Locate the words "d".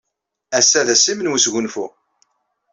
0.87-0.89